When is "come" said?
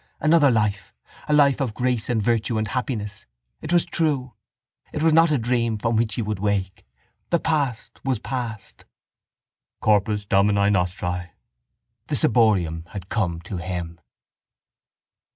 13.09-13.41